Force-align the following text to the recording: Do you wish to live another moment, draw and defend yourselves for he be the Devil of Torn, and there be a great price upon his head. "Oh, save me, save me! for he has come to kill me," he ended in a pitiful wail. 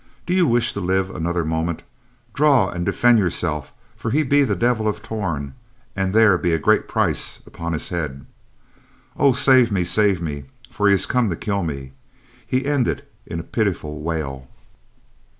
Do 0.25 0.33
you 0.33 0.47
wish 0.47 0.73
to 0.73 0.81
live 0.81 1.11
another 1.11 1.45
moment, 1.45 1.83
draw 2.33 2.69
and 2.69 2.83
defend 2.83 3.19
yourselves 3.19 3.69
for 3.95 4.09
he 4.09 4.23
be 4.23 4.43
the 4.43 4.55
Devil 4.55 4.87
of 4.87 5.03
Torn, 5.03 5.53
and 5.95 6.11
there 6.11 6.39
be 6.39 6.53
a 6.53 6.57
great 6.57 6.87
price 6.87 7.39
upon 7.45 7.73
his 7.73 7.89
head. 7.89 8.25
"Oh, 9.15 9.31
save 9.33 9.71
me, 9.71 9.83
save 9.83 10.19
me! 10.19 10.45
for 10.71 10.87
he 10.87 10.93
has 10.93 11.05
come 11.05 11.29
to 11.29 11.35
kill 11.35 11.61
me," 11.61 11.91
he 12.47 12.65
ended 12.65 13.03
in 13.27 13.39
a 13.39 13.43
pitiful 13.43 14.01
wail. 14.01 14.47